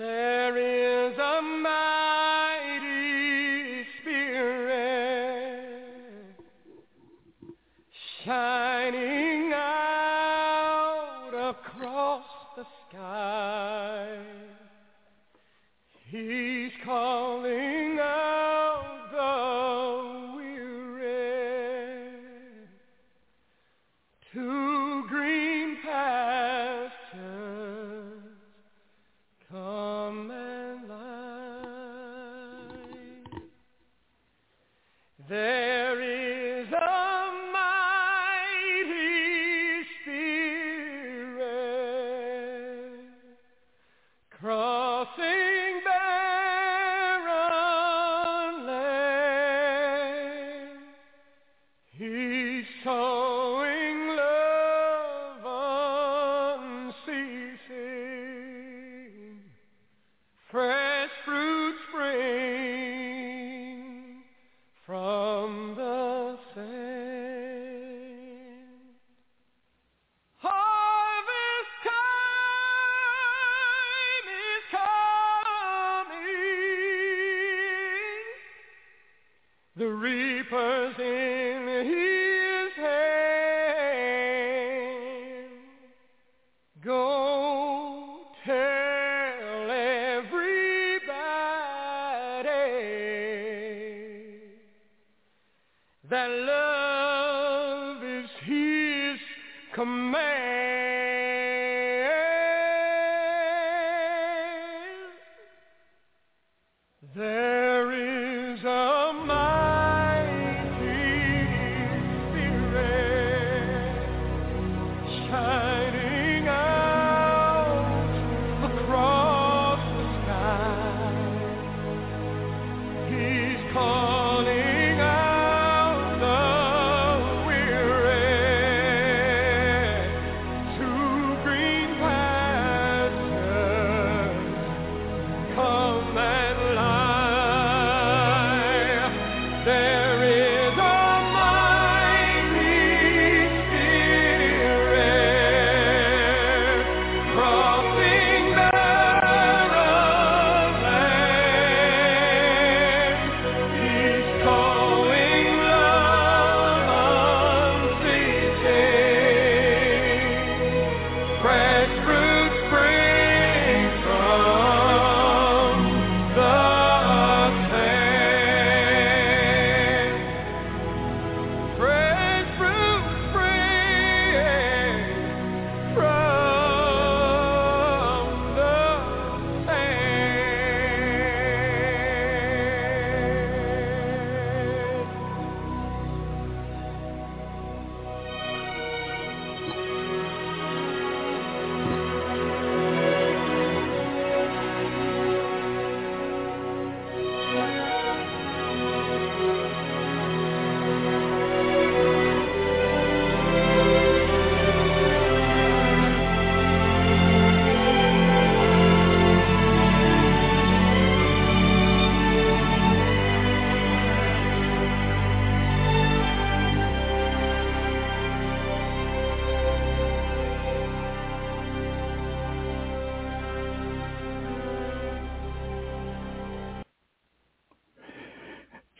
[0.00, 2.86] There is a mighty
[4.00, 5.04] spirit
[8.24, 12.24] shining out across
[12.56, 13.29] the sky.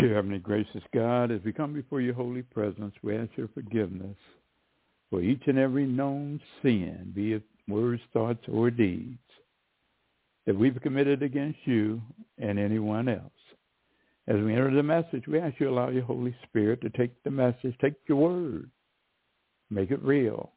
[0.00, 4.16] Dear Heavenly Gracious God, as we come before your holy presence, we ask your forgiveness
[5.10, 9.18] for each and every known sin, be it words, thoughts, or deeds,
[10.46, 12.00] that we've committed against you
[12.38, 13.30] and anyone else.
[14.26, 17.22] As we enter the message, we ask you to allow your Holy Spirit to take
[17.22, 18.70] the message, take your word,
[19.68, 20.52] make it real.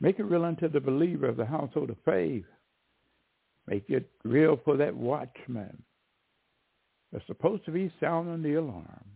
[0.00, 2.46] Make it real unto the believer of the household of faith.
[3.66, 5.82] Make it real for that watchman
[7.16, 9.06] that's supposed to be sounding the alarm.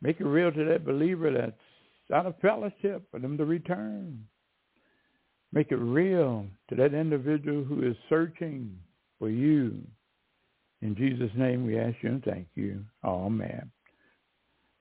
[0.00, 1.52] Make it real to that believer that's
[2.12, 4.24] out of fellowship for them to return.
[5.52, 8.76] Make it real to that individual who is searching
[9.20, 9.78] for you.
[10.80, 12.80] In Jesus' name we ask you and thank you.
[13.04, 13.70] Amen.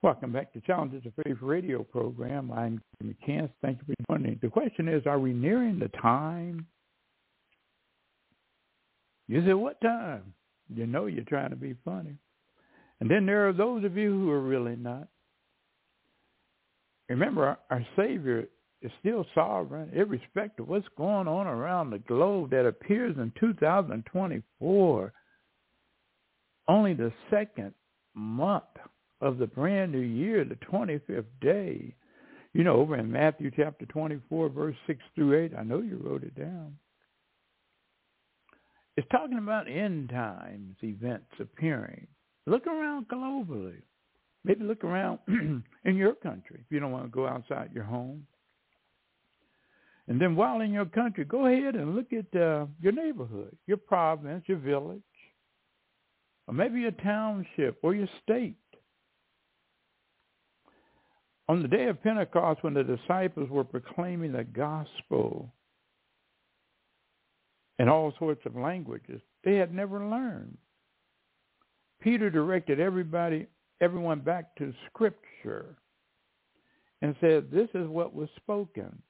[0.01, 2.51] Welcome back to Challenges of Faith radio program.
[2.51, 3.51] I'm McCants.
[3.61, 4.39] Thank you for joining.
[4.41, 6.65] The question is, are we nearing the time?
[9.27, 10.33] You say, what time?
[10.73, 12.15] You know you're trying to be funny.
[12.99, 15.07] And then there are those of you who are really not.
[17.09, 18.47] Remember, our, our Savior
[18.81, 25.13] is still sovereign, irrespective of what's going on around the globe that appears in 2024.
[26.67, 27.73] Only the second
[28.13, 28.63] month
[29.19, 31.93] of the brand new year, the 25th day.
[32.53, 36.23] You know, over in Matthew chapter 24, verse 6 through 8, I know you wrote
[36.23, 36.77] it down.
[38.97, 42.07] It's talking about end times events appearing.
[42.45, 43.81] Look around globally.
[44.43, 48.25] Maybe look around in your country if you don't want to go outside your home.
[50.07, 53.77] And then while in your country, go ahead and look at uh, your neighborhood, your
[53.77, 55.01] province, your village,
[56.47, 58.55] or maybe your township or your state.
[61.47, 65.53] On the day of Pentecost, when the disciples were proclaiming the gospel
[67.81, 70.55] in all sorts of languages they had never learned,
[71.99, 73.47] Peter directed everybody,
[73.81, 75.75] everyone back to Scripture
[77.01, 79.01] and said, this is what was spoken.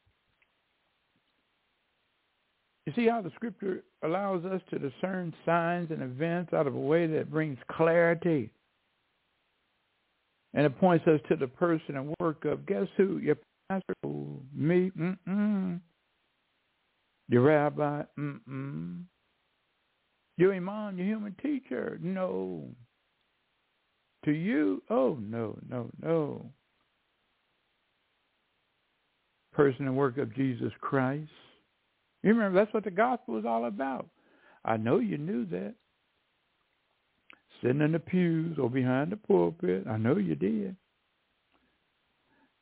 [2.86, 6.80] You see how the Scripture allows us to discern signs and events out of a
[6.80, 8.50] way that brings clarity.
[10.54, 13.18] And it points us to the person and work of, guess who?
[13.18, 13.38] Your
[13.70, 13.94] pastor,
[14.56, 15.82] me, mm-mm.
[17.32, 19.04] Your rabbi, mm-mm.
[20.36, 22.68] Your imam, your human teacher, no.
[24.26, 26.52] To you, oh, no, no, no.
[29.54, 31.32] Person and work of Jesus Christ.
[32.22, 34.10] You remember that's what the gospel is all about.
[34.66, 35.74] I know you knew that.
[37.62, 40.76] Sitting in the pews or behind the pulpit, I know you did.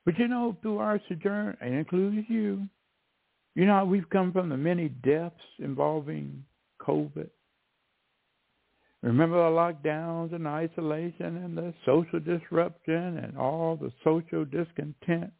[0.05, 2.67] But you know, through our sojourn, it includes you,
[3.55, 6.43] you know we've come from the many deaths involving
[6.81, 7.29] COVID?
[9.01, 15.31] Remember the lockdowns and isolation and the social disruption and all the social discontent?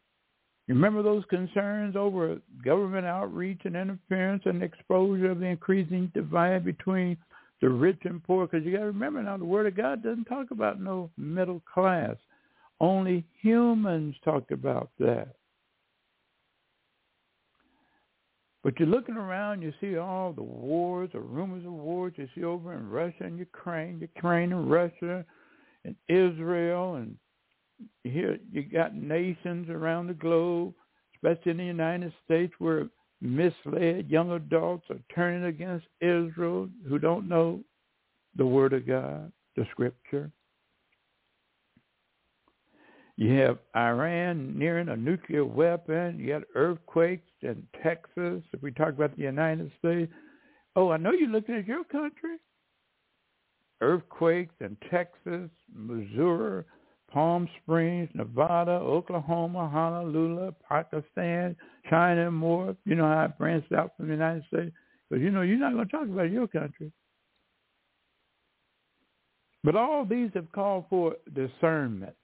[0.66, 7.16] Remember those concerns over government outreach and interference and exposure of the increasing divide between
[7.60, 8.46] the rich and poor?
[8.46, 11.60] Because you got to remember now, the Word of God doesn't talk about no middle
[11.72, 12.16] class.
[12.80, 15.34] Only humans talk about that.
[18.62, 22.44] But you're looking around, you see all the wars or rumors of wars you see
[22.44, 25.24] over in Russia and Ukraine, Ukraine and Russia
[25.84, 27.16] and Israel and
[28.04, 30.74] here you got nations around the globe,
[31.14, 32.88] especially in the United States, where
[33.20, 37.60] misled young adults are turning against Israel who don't know
[38.36, 40.30] the Word of God, the Scripture.
[43.20, 46.18] You have Iran nearing a nuclear weapon.
[46.18, 48.42] You got earthquakes in Texas.
[48.50, 50.10] If we talk about the United States,
[50.74, 52.38] oh, I know you're looking at your country.
[53.82, 56.64] Earthquakes in Texas, Missouri,
[57.12, 61.54] Palm Springs, Nevada, Oklahoma, Honolulu, Pakistan,
[61.90, 62.74] China, and more.
[62.86, 64.74] You know how it branched out from the United States?
[65.10, 66.90] Because, you know, you're not going to talk about your country.
[69.62, 72.16] But all these have called for discernment.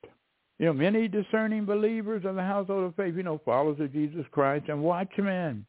[0.59, 4.25] You know, many discerning believers of the household of faith, you know, followers of Jesus
[4.31, 5.67] Christ and watchmen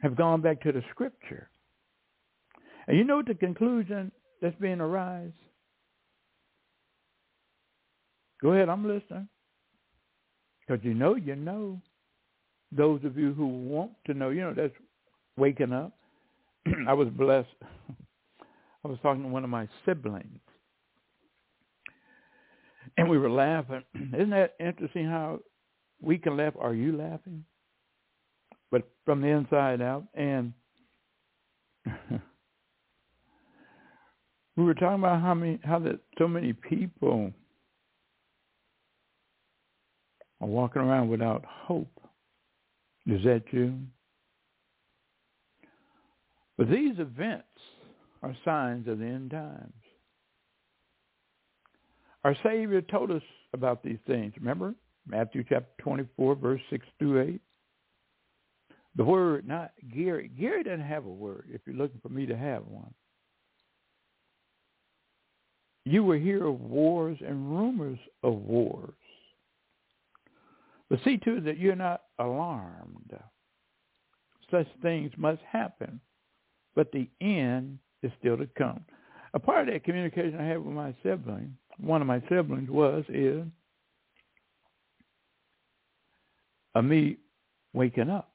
[0.00, 1.50] have gone back to the scripture.
[2.86, 5.32] And you know the conclusion that's being arise?
[8.40, 9.28] Go ahead, I'm listening.
[10.66, 11.80] Because you know, you know.
[12.72, 14.72] Those of you who want to know, you know, that's
[15.36, 15.92] waking up.
[16.88, 17.48] I was blessed.
[18.84, 20.38] I was talking to one of my siblings.
[22.96, 23.82] And we were laughing.
[23.94, 25.40] Isn't that interesting how
[26.00, 26.54] we can laugh?
[26.58, 27.44] Are you laughing?
[28.70, 30.04] But from the inside out.
[30.14, 30.52] And
[34.56, 37.32] we were talking about how many, how that so many people
[40.40, 41.90] are walking around without hope.
[43.06, 43.74] Is that you?
[46.56, 47.46] But these events
[48.22, 49.72] are signs of the end times.
[52.24, 53.22] Our Savior told us
[53.52, 54.34] about these things.
[54.38, 54.74] Remember?
[55.06, 57.40] Matthew chapter 24, verse 6 through 8.
[58.96, 60.30] The word, not Gary.
[60.38, 62.92] Gary doesn't have a word if you're looking for me to have one.
[65.84, 68.92] You will hear of wars and rumors of wars.
[70.88, 73.16] But see to it that you're not alarmed.
[74.50, 76.00] Such things must happen,
[76.74, 78.84] but the end is still to come.
[79.32, 83.04] A part of that communication I had with my sibling, one of my siblings was,
[83.08, 83.44] is
[86.74, 87.16] of me
[87.72, 88.30] waking up.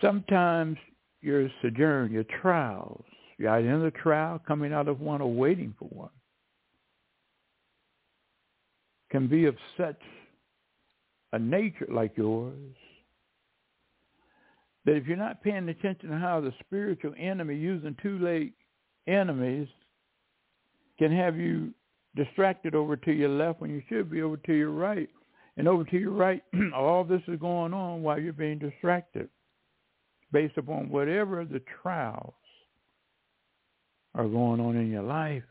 [0.00, 0.76] Sometimes
[1.20, 3.04] your sojourn, your trials,
[3.38, 6.10] you're either in the trial, coming out of one, or waiting for one,
[9.10, 10.00] can be of such
[11.32, 12.74] a nature like yours,
[14.84, 18.52] that if you're not paying attention to how the spiritual enemy using two-leg
[19.06, 19.68] enemies
[20.98, 21.72] can have you
[22.16, 25.08] distracted over to your left when you should be over to your right.
[25.56, 26.42] And over to your right,
[26.74, 29.28] all this is going on while you're being distracted
[30.32, 32.34] based upon whatever the trials
[34.14, 35.44] are going on in your life.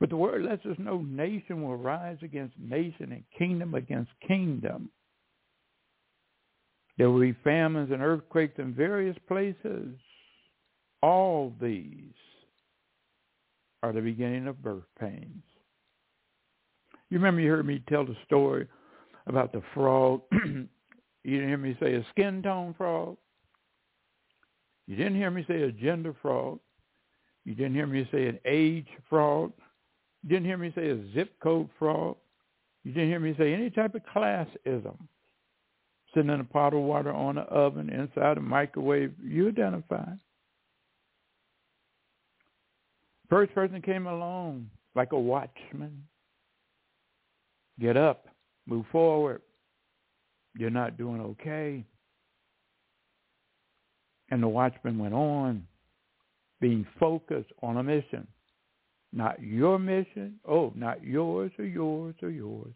[0.00, 4.90] But the word lets us know nation will rise against nation and kingdom against kingdom.
[6.96, 9.94] There will be famines and earthquakes in various places.
[11.00, 12.12] All these
[13.82, 15.42] are the beginning of birth pains.
[17.10, 18.66] You remember you heard me tell the story
[19.26, 20.22] about the frog.
[20.32, 20.68] you
[21.24, 23.16] didn't hear me say a skin tone frog.
[24.86, 26.58] You didn't hear me say a gender frog.
[27.44, 29.52] You didn't hear me say an age frog.
[30.22, 32.16] You didn't hear me say a zip code frog.
[32.84, 34.96] You didn't hear me say any type of classism
[36.14, 40.06] sitting in a pot of water on an oven inside a microwave, you identify.
[43.28, 46.02] First person came along like a watchman.
[47.80, 48.26] Get up,
[48.66, 49.42] move forward.
[50.56, 51.84] You're not doing okay.
[54.30, 55.66] And the watchman went on,
[56.60, 58.26] being focused on a mission.
[59.12, 60.38] Not your mission.
[60.46, 62.74] Oh, not yours or yours or yours.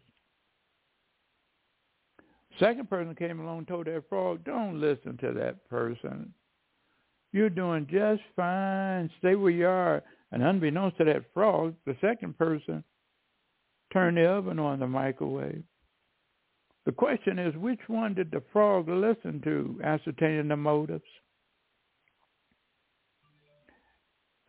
[2.59, 6.33] Second person came along and told that frog, don't listen to that person.
[7.31, 9.09] You're doing just fine.
[9.19, 10.03] Stay where you are.
[10.33, 12.83] And unbeknownst to that frog, the second person
[13.93, 15.63] turned the oven on the microwave.
[16.87, 21.03] The question is, which one did the frog listen to, ascertaining the motives?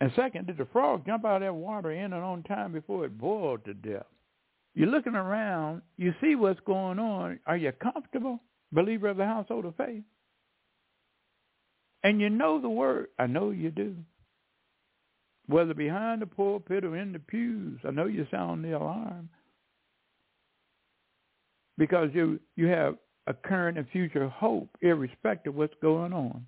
[0.00, 3.05] And second, did the frog jump out of that water in and on time before
[3.05, 4.07] it boiled to death?
[4.75, 5.83] You're looking around.
[5.99, 7.41] You see what's going on.
[7.47, 8.41] Are you comfortable,
[8.73, 10.03] believer of the household of faith?
[12.03, 13.09] And you know the word.
[13.19, 13.97] I know you do.
[15.47, 19.29] Whether behind the pulpit or in the pews, I know you sound the alarm.
[21.77, 22.97] Because you you have
[23.27, 26.47] a current and future hope, irrespective of what's going on.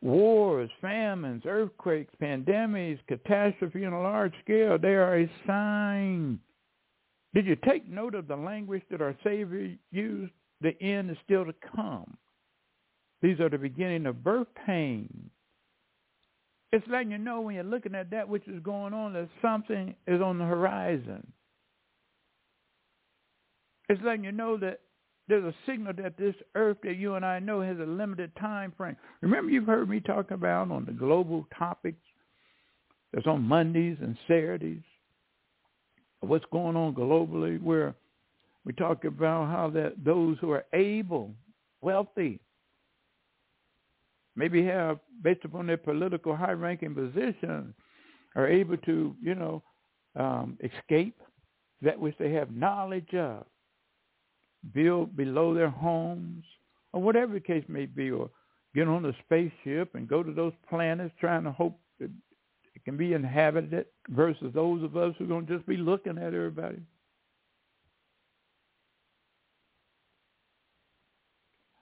[0.00, 6.38] Wars, famines, earthquakes, pandemics, catastrophe on a large scale, they are a sign.
[7.34, 10.32] Did you take note of the language that our Savior used?
[10.60, 12.16] The end is still to come.
[13.22, 15.30] These are the beginning of birth pains.
[16.72, 19.94] It's letting you know when you're looking at that which is going on that something
[20.06, 21.26] is on the horizon.
[23.88, 24.80] It's letting you know that
[25.28, 28.72] there's a signal that this earth that you and I know has a limited time
[28.76, 28.96] frame.
[29.22, 32.00] Remember you've heard me talk about on the global topics
[33.12, 34.82] that's on Mondays and Saturdays,
[36.20, 37.94] what's going on globally where
[38.64, 41.32] we talk about how that those who are able,
[41.80, 42.40] wealthy,
[44.38, 47.74] maybe have, based upon their political high-ranking position,
[48.36, 49.62] are able to, you know,
[50.16, 51.20] um, escape
[51.82, 53.44] that which they have knowledge of
[54.72, 56.44] build below their homes,
[56.92, 58.30] or whatever the case may be, or
[58.74, 62.10] get on a spaceship and go to those planets trying to hope it
[62.84, 66.34] can be inhabited versus those of us who are going to just be looking at
[66.34, 66.80] everybody.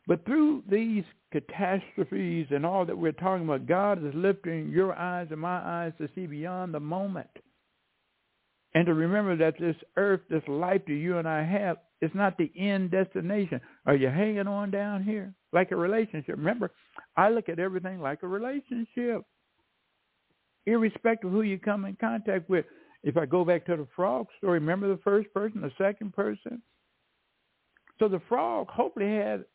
[0.06, 5.28] But through these catastrophes and all that we're talking about, God is lifting your eyes
[5.30, 7.30] and my eyes to see beyond the moment.
[8.74, 12.36] And to remember that this earth, this life that you and I have, is not
[12.36, 13.60] the end destination.
[13.86, 16.36] Are you hanging on down here like a relationship?
[16.36, 16.70] Remember,
[17.16, 19.22] I look at everything like a relationship,
[20.66, 22.66] irrespective of who you come in contact with.
[23.02, 26.60] If I go back to the frog story, remember the first person, the second person?
[27.98, 29.46] So the frog hopefully had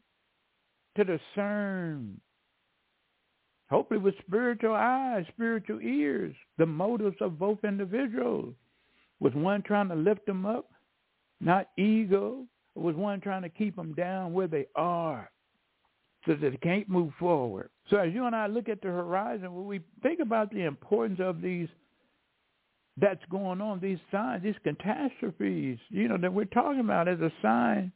[0.96, 2.20] to discern,
[3.70, 8.54] hopefully with spiritual eyes, spiritual ears, the motives of both individuals.
[9.20, 10.72] Was one trying to lift them up?
[11.42, 12.46] not ego.
[12.76, 15.30] It was one trying to keep them down where they are
[16.26, 17.70] so that they can't move forward.
[17.90, 21.20] So as you and I look at the horizon, when we think about the importance
[21.20, 21.68] of these
[22.98, 27.32] that's going on, these signs, these catastrophes, you know, that we're talking about as a
[27.42, 27.92] sign,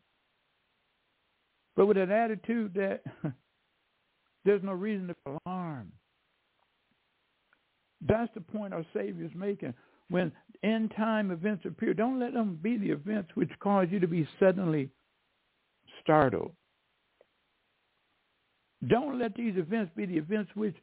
[1.75, 3.03] but with an attitude that
[4.45, 5.91] there's no reason to alarm.
[8.07, 9.73] That's the point our Savior's making
[10.09, 10.31] when
[10.63, 14.27] end time events appear, don't let them be the events which cause you to be
[14.39, 14.89] suddenly
[16.03, 16.53] startled.
[18.87, 20.75] Don't let these events be the events which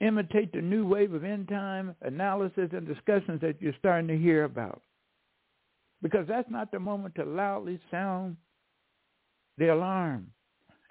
[0.00, 4.44] imitate the new wave of end time analysis and discussions that you're starting to hear
[4.44, 4.82] about.
[6.02, 8.36] because that's not the moment to loudly sound
[9.58, 10.26] the alarm.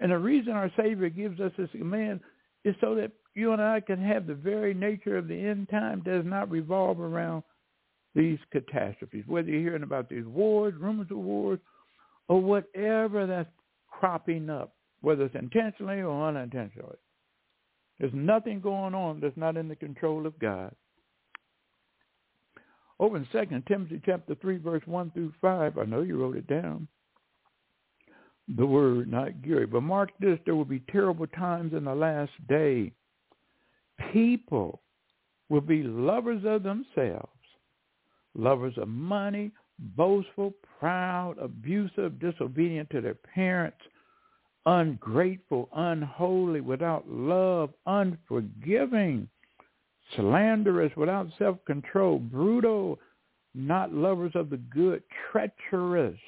[0.00, 2.20] And the reason our Savior gives us this command
[2.64, 6.02] is so that you and I can have the very nature of the end time
[6.02, 7.42] does not revolve around
[8.14, 11.58] these catastrophes, whether you're hearing about these wars, rumors of wars,
[12.28, 13.48] or whatever that's
[13.90, 16.96] cropping up, whether it's intentionally or unintentionally.
[17.98, 20.74] There's nothing going on that's not in the control of God.
[23.00, 26.46] Over in 2 Timothy chapter 3, verse 1 through 5, I know you wrote it
[26.46, 26.86] down,
[28.56, 32.32] the word, not Gary, but mark this, there will be terrible times in the last
[32.48, 32.92] day.
[34.12, 34.80] People
[35.48, 37.28] will be lovers of themselves,
[38.34, 39.50] lovers of money,
[39.96, 43.78] boastful, proud, abusive, disobedient to their parents,
[44.66, 49.28] ungrateful, unholy, without love, unforgiving,
[50.16, 52.98] slanderous, without self-control, brutal,
[53.54, 56.18] not lovers of the good, treacherous,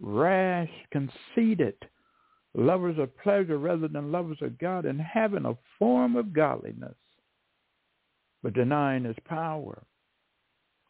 [0.00, 1.76] rash, conceited,
[2.54, 6.96] lovers of pleasure rather than lovers of God, and having a form of godliness,
[8.42, 9.82] but denying his power.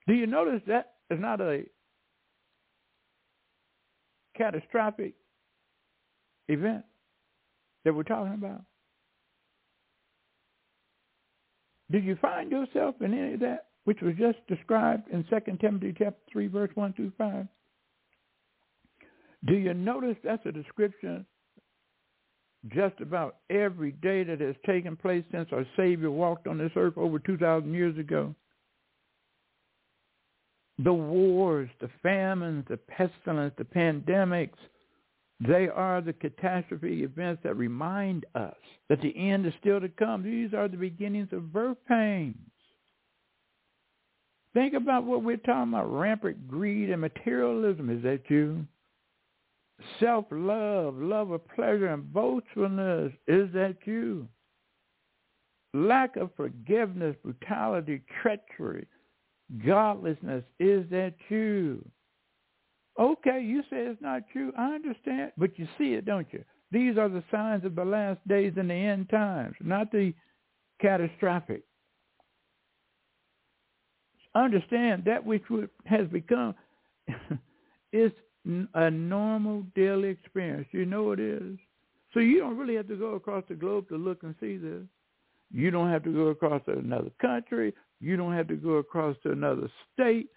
[0.07, 1.65] Do you notice that is not a
[4.37, 5.15] catastrophic
[6.49, 6.85] event
[7.85, 8.63] that we're talking about?
[11.91, 15.95] Did you find yourself in any of that, which was just described in 2 Timothy
[15.97, 17.47] chapter 3, verse 1 through 5?
[19.47, 21.25] Do you notice that's a description
[22.75, 26.95] just about every day that has taken place since our Savior walked on this earth
[26.97, 28.35] over 2,000 years ago?
[30.81, 34.59] The wars, the famines, the pestilence, the pandemics,
[35.47, 38.57] they are the catastrophe events that remind us
[38.89, 40.25] that the end is still to come.
[40.25, 42.37] These are the beginnings of birth pains.
[44.53, 47.91] Think about what we're talking about, rampant greed and materialism.
[47.91, 48.67] Is that you?
[50.01, 53.13] Self-love, love of pleasure and boastfulness.
[53.27, 54.29] Is that you?
[55.75, 58.87] Lack of forgiveness, brutality, treachery,
[59.65, 60.45] godlessness.
[60.59, 61.85] Is that you?
[62.99, 64.53] Okay, you say it's not true.
[64.59, 66.43] I understand, but you see it, don't you?
[66.73, 70.13] These are the signs of the last days and the end times, not the
[70.81, 71.63] catastrophic.
[74.35, 75.43] Understand that which
[75.87, 76.55] has become
[77.93, 78.13] is
[78.75, 80.69] a normal daily experience.
[80.73, 81.59] You know it is.
[82.15, 84.83] So you don't really have to go across the globe to look and see this.
[85.53, 87.75] You don't have to go across to another country.
[88.01, 90.29] You don't have to go across to another state.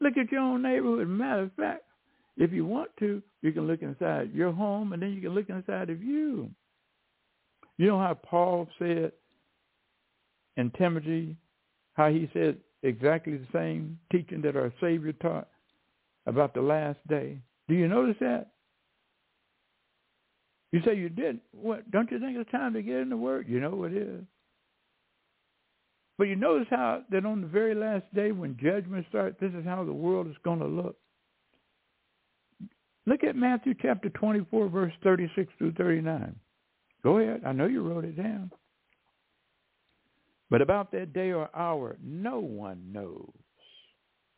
[0.00, 1.08] Look at your own neighborhood.
[1.08, 1.82] Matter of fact,
[2.36, 5.48] if you want to, you can look inside your home and then you can look
[5.48, 6.50] inside of you.
[7.76, 9.12] You know how Paul said
[10.56, 11.36] in Timothy,
[11.94, 15.48] how he said exactly the same teaching that our Savior taught
[16.26, 17.38] about the last day.
[17.68, 18.48] Do you notice that?
[20.72, 21.42] You say you didn't.
[21.52, 21.90] What?
[21.90, 23.46] Don't you think it's time to get in the Word?
[23.48, 24.24] You know it is.
[26.18, 29.64] But you notice how that on the very last day when judgment starts, this is
[29.64, 30.96] how the world is going to look.
[33.06, 36.36] Look at Matthew chapter 24, verse 36 through 39.
[37.02, 37.42] Go ahead.
[37.44, 38.52] I know you wrote it down.
[40.50, 43.32] But about that day or hour, no one knows,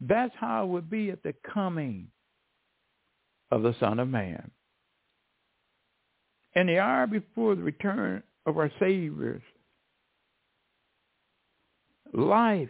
[0.00, 2.08] That's how it would be at the coming
[3.50, 4.50] of the Son of Man.
[6.54, 9.42] In the hour before the return of our Savior's
[12.12, 12.68] life,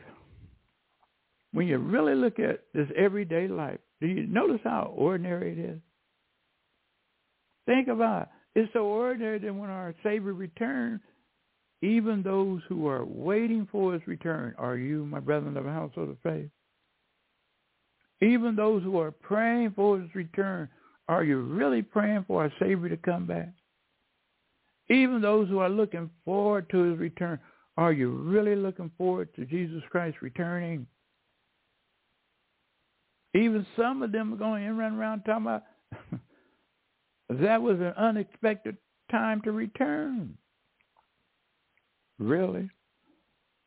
[1.53, 5.81] when you really look at this everyday life, do you notice how ordinary it is?
[7.67, 8.29] Think about it.
[8.55, 11.01] It's so ordinary that when our Savior returns,
[11.83, 16.11] even those who are waiting for his return, are you, my brethren of the household
[16.11, 16.51] of faith?
[18.21, 20.69] Even those who are praying for his return,
[21.09, 23.51] are you really praying for our Savior to come back?
[24.91, 27.39] Even those who are looking forward to his return,
[27.77, 30.87] are you really looking forward to Jesus Christ returning?
[33.35, 35.63] Even some of them are going and run around talking about
[37.29, 38.77] that was an unexpected
[39.11, 40.37] time to return.
[42.19, 42.69] Really?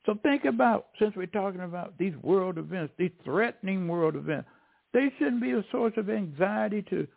[0.06, 4.48] So think about, since we're talking about these world events, these threatening world events,
[4.94, 7.08] they shouldn't be a source of anxiety to,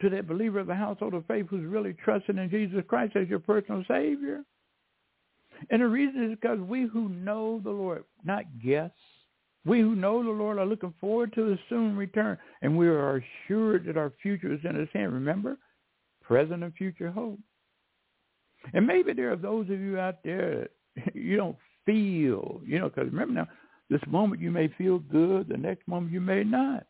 [0.00, 3.28] to that believer of the household of faith who's really trusting in Jesus Christ as
[3.28, 4.42] your personal Savior.
[5.70, 8.90] And the reason is because we who know the Lord, not guess,
[9.64, 13.22] we who know the Lord are looking forward to his soon return, and we are
[13.46, 15.12] assured that our future is in his hand.
[15.12, 15.56] Remember,
[16.22, 17.38] present and future hope.
[18.72, 22.88] And maybe there are those of you out there that you don't feel, you know,
[22.88, 23.48] because remember now,
[23.90, 26.86] this moment you may feel good, the next moment you may not.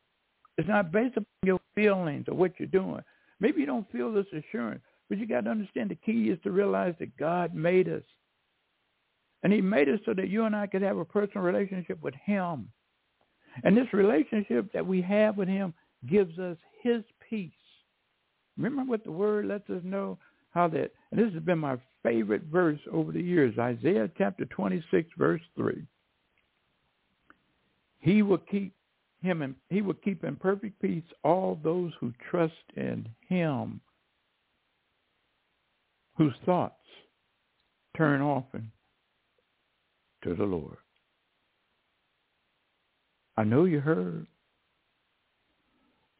[0.59, 3.01] It's not based upon your feelings or what you're doing.
[3.41, 6.51] Maybe you don't feel this assurance, but you got to understand the key is to
[6.51, 8.03] realize that God made us.
[9.43, 12.15] And he made us so that you and I could have a personal relationship with
[12.15, 12.69] him.
[13.65, 15.75] And this relationship that we have with him
[16.09, 17.51] gives us his peace.
[18.57, 20.19] Remember what the word lets us know?
[20.51, 25.11] How that, and this has been my favorite verse over the years, Isaiah chapter 26,
[25.19, 25.85] verse 3.
[28.01, 28.75] He will keep
[29.21, 33.83] him in, he will keep in perfect peace all those who trust in him,
[36.17, 36.75] whose thoughts
[37.95, 38.73] turn often
[40.25, 40.79] to the Lord.
[43.37, 44.27] I know you heard.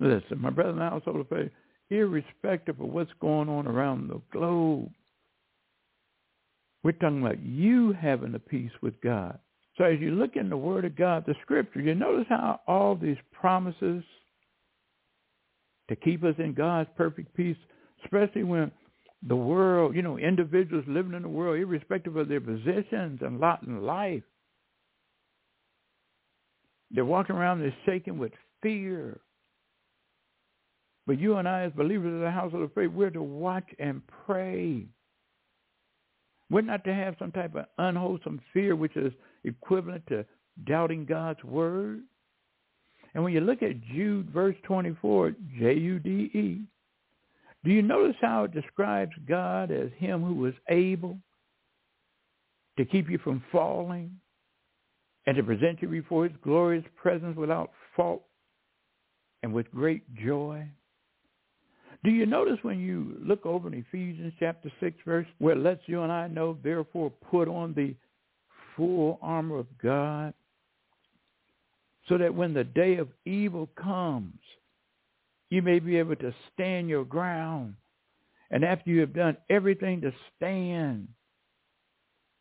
[0.01, 1.51] Listen, my brother and I, household of faith,
[1.93, 4.91] irrespective of what's going on around the globe,
[6.83, 9.39] we're talking about you having a peace with God.
[9.79, 12.95] So as you look in the Word of God, the Scripture, you notice how all
[12.95, 14.03] these promises
[15.89, 17.57] to keep us in God's perfect peace,
[18.05, 18.71] especially when
[19.29, 23.63] the world, you know, individuals living in the world, irrespective of their positions and lot
[23.63, 24.23] in life,
[26.91, 29.21] they're walking around, they're shaking with fear.
[31.13, 34.01] But you and I, as believers in the household of faith, we're to watch and
[34.25, 34.87] pray.
[36.49, 39.13] We're not to have some type of unwholesome fear, which is
[39.45, 40.25] equivalent to
[40.67, 42.01] doubting God's word.
[43.13, 46.63] And when you look at Jude verse 24, J-U-D-E,
[47.63, 51.19] do you notice how it describes God as him who was able
[52.79, 54.19] to keep you from falling
[55.27, 58.23] and to present you before his glorious presence without fault
[59.43, 60.67] and with great joy?
[62.05, 65.83] Do you notice when you look over in Ephesians chapter 6 verse where it lets
[65.87, 67.95] you and I know, therefore put on the
[68.77, 70.35] full armor of God
[72.09, 74.39] so that when the day of evil comes,
[75.51, 77.75] you may be able to stand your ground.
[78.51, 81.09] And after you have done everything to stand,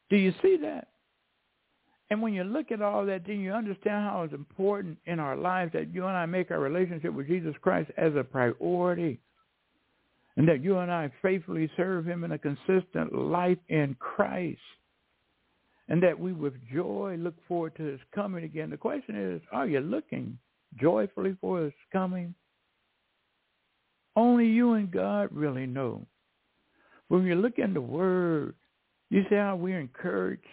[0.09, 0.87] do you see that?
[2.09, 5.37] And when you look at all that, then you understand how it's important in our
[5.37, 9.19] lives that you and I make our relationship with Jesus Christ as a priority.
[10.37, 14.59] And that you and I faithfully serve him in a consistent life in Christ.
[15.89, 18.69] And that we with joy look forward to his coming again.
[18.69, 20.37] The question is, are you looking
[20.79, 22.33] joyfully for his coming?
[24.15, 26.05] Only you and God really know.
[27.07, 28.55] When you look in the Word,
[29.09, 30.45] you see how we're encouraged.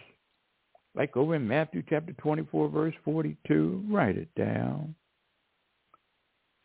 [0.95, 4.95] Like over in Matthew chapter 24, verse 42, write it down.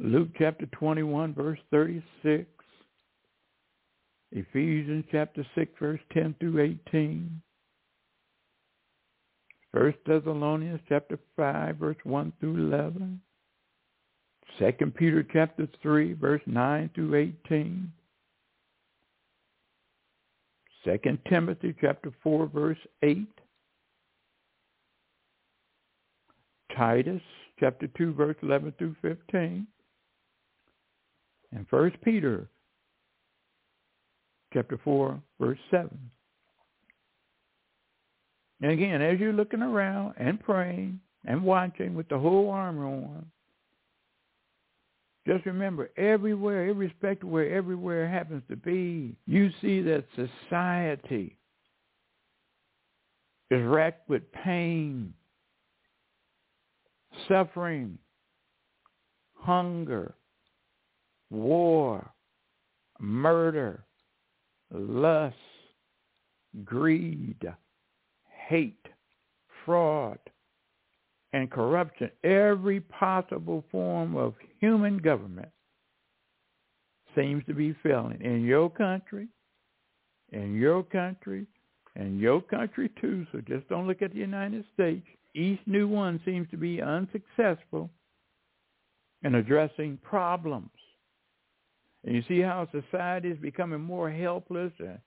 [0.00, 2.48] Luke chapter 21, verse 36.
[4.32, 7.40] Ephesians chapter 6, verse 10 through 18.
[9.72, 13.20] First Thessalonians chapter 5, verse 1 through 11.
[14.58, 17.14] Second Peter chapter 3, verse 9 through
[17.46, 17.92] 18.
[20.84, 23.26] Second Timothy chapter 4, verse 8.
[26.76, 27.22] Titus
[27.58, 29.66] chapter 2, verse 11 through 15.
[31.52, 32.48] And First Peter
[34.54, 35.90] chapter 4, verse 7.
[38.62, 43.26] And again, as you're looking around and praying and watching with the whole armor on,
[45.26, 51.36] just remember, everywhere, irrespective of where everywhere happens to be, you see that society
[53.50, 55.14] is racked with pain,
[57.26, 57.98] suffering,
[59.34, 60.14] hunger,
[61.30, 62.10] war,
[63.00, 63.84] murder,
[64.78, 65.36] lust,
[66.64, 67.40] greed,
[68.48, 68.86] hate,
[69.64, 70.18] fraud,
[71.32, 75.48] and corruption, every possible form of human government
[77.16, 79.28] seems to be failing in your country,
[80.32, 81.46] in your country,
[81.96, 83.26] and your country too.
[83.32, 85.06] So just don't look at the United States.
[85.34, 87.90] Each new one seems to be unsuccessful
[89.22, 90.70] in addressing problems.
[92.04, 94.98] And you see how society is becoming more helpless and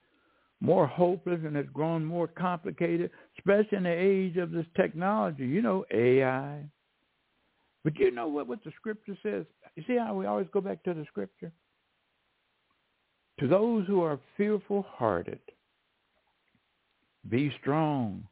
[0.60, 5.46] more hopeless and it's grown more complicated, especially in the age of this technology.
[5.46, 6.64] You know, AI.
[7.84, 9.46] But you know what, what the scripture says?
[9.76, 11.52] You see how we always go back to the scripture?
[13.38, 15.38] To those who are fearful hearted,
[17.28, 18.26] be strong.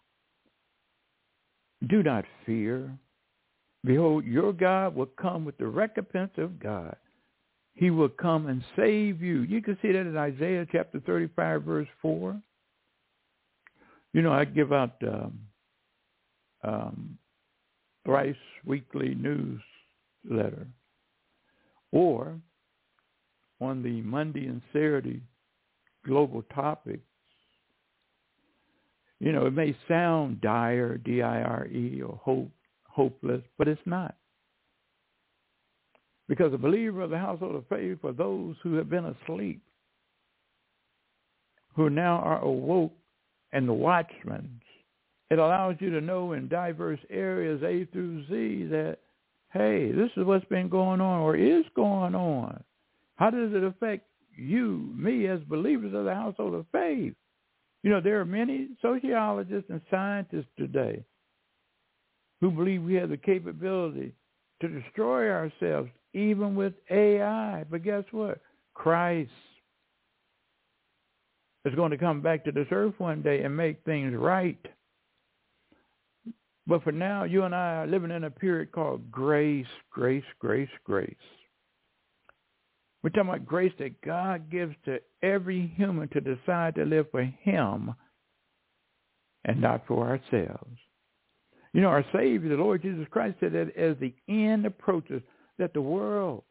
[1.87, 2.91] Do not fear.
[3.85, 6.97] Behold, your God will come with the recompense of God.
[7.77, 9.43] He will come and save you.
[9.43, 12.41] You can see that in Isaiah chapter 35, verse 4.
[14.15, 15.39] You know, I give out um,
[16.65, 17.19] um,
[18.07, 18.35] thrice
[18.65, 20.67] weekly newsletter.
[21.93, 22.41] Or
[23.61, 25.21] on the Monday and Saturday
[26.05, 27.03] global topics,
[29.21, 32.51] you know, it may sound dire, D-I-R-E, or hope,
[32.85, 34.15] hopeless, but it's not.
[36.29, 39.61] Because a believer of the household of faith are those who have been asleep,
[41.75, 42.93] who now are awoke,
[43.53, 44.61] and the watchmen.
[45.31, 48.99] It allows you to know in diverse areas A through Z that,
[49.53, 52.63] hey, this is what's been going on or is going on.
[53.17, 57.15] How does it affect you, me, as believers of the household of faith?
[57.83, 61.05] You know, there are many sociologists and scientists today
[62.41, 64.13] who believe we have the capability
[64.61, 67.65] to destroy ourselves even with AI.
[67.71, 68.41] But guess what?
[68.75, 69.31] Christ
[71.65, 74.59] is going to come back to this earth one day and make things right.
[76.67, 80.69] But for now, you and I are living in a period called grace, grace, grace,
[80.85, 81.15] grace.
[83.03, 87.23] We're talking about grace that God gives to every human to decide to live for
[87.23, 87.95] him
[89.45, 90.77] and not for ourselves.
[91.73, 95.23] You know, our Savior, the Lord Jesus Christ, said that as the end approaches,
[95.59, 96.43] that the world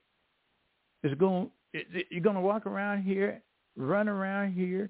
[1.03, 3.41] is going, you're going to walk around here,
[3.75, 4.89] run around here,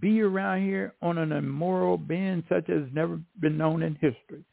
[0.00, 4.44] be around here on an immoral binge such as never been known in history.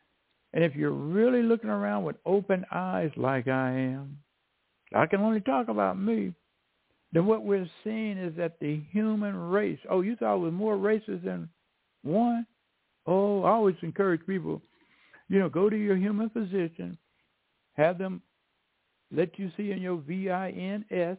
[0.53, 4.17] And if you're really looking around with open eyes like I am,
[4.93, 6.33] I can only talk about me,
[7.11, 11.19] then what we're seeing is that the human race, oh, you thought was more races
[11.23, 11.49] than
[12.03, 12.45] one?
[13.05, 14.61] Oh, I always encourage people,
[15.27, 16.97] you know, go to your human physician,
[17.73, 18.21] have them
[19.11, 21.17] let you see in your V-I-N-S,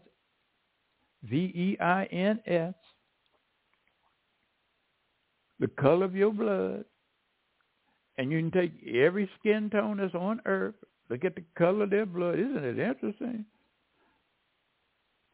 [1.24, 2.74] V-E-I-N-S,
[5.58, 6.84] the color of your blood,
[8.18, 10.74] and you can take every skin tone that's on earth,
[11.10, 12.38] look at the color of their blood.
[12.38, 13.44] Isn't it interesting?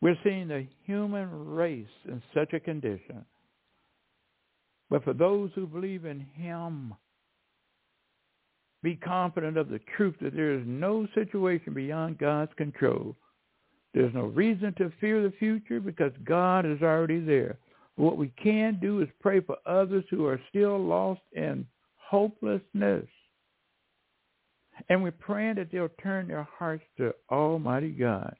[0.00, 3.24] We're seeing the human race in such a condition.
[4.90, 6.94] But for those who believe in him,
[8.82, 13.16] be confident of the truth that there is no situation beyond God's control.
[13.94, 17.58] There's no reason to fear the future because God is already there.
[17.96, 21.66] What we can do is pray for others who are still lost in
[21.96, 23.06] hopelessness.
[24.88, 28.34] And we're praying that they'll turn their hearts to Almighty God.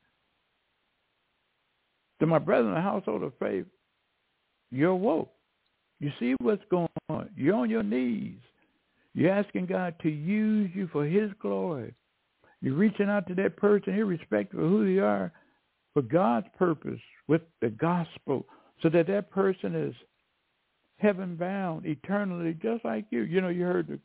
[2.20, 3.66] To my brother in the household of faith,
[4.70, 5.32] you're woke.
[6.00, 7.28] You see what's going on.
[7.36, 8.38] You're on your knees.
[9.14, 11.94] You're asking God to use you for his glory.
[12.60, 15.32] You're reaching out to that person, irrespective of who they are,
[15.92, 18.46] for God's purpose with the gospel,
[18.82, 19.94] so that that person is
[20.98, 23.22] heaven bound eternally, just like you.
[23.22, 23.98] You know, you heard the,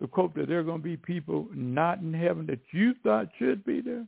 [0.00, 3.28] the quote that there are going to be people not in heaven that you thought
[3.38, 4.06] should be there.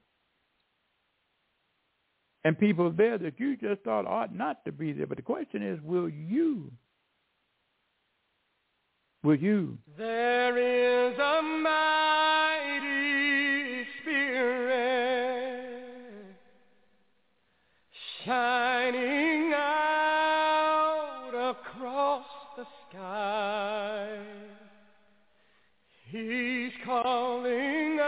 [2.44, 5.06] And people there that you just thought ought not to be there.
[5.06, 6.70] But the question is, will you?
[9.22, 9.76] Will you?
[9.98, 12.86] There is a mighty
[14.00, 15.04] spirit
[18.24, 22.24] shining out across
[22.56, 24.18] the sky.
[26.06, 27.99] He's calling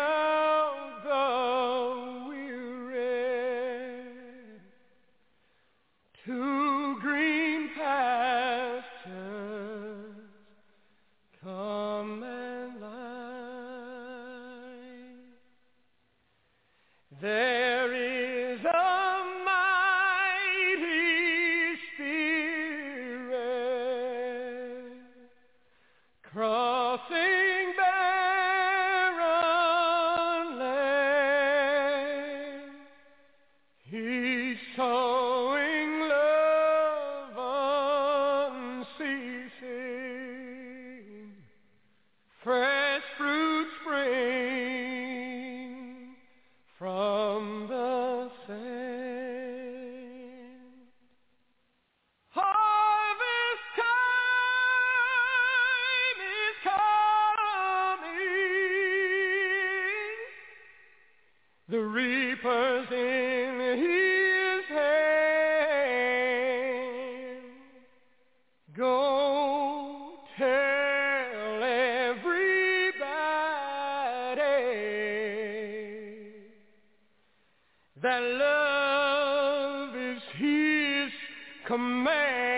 [81.72, 82.51] command.